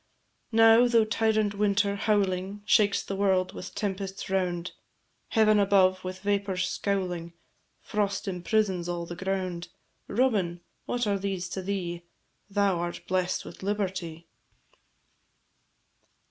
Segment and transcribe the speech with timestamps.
[0.51, 4.71] Now, though tyrant Winter, howling, Shakes the world with tempests round,
[5.27, 7.33] Heaven above with vapours scowling,
[7.81, 9.67] Frost imprisons all the ground:
[10.07, 10.61] Robin!
[10.87, 12.01] what are these to thee?
[12.49, 14.27] Thou art bless'd with liberty.